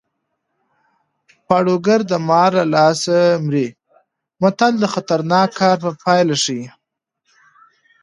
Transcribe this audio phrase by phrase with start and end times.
[1.47, 3.67] پاړوګر د مار له لاسه مري
[4.41, 6.67] متل د خطرناک کار پایله ښيي